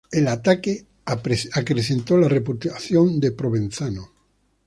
El 0.11 0.27
ataque 0.29 0.87
acrecentó 1.05 2.17
la 2.17 2.27
reputación 2.27 3.19
de 3.19 3.31
Provenzano. 3.33 4.09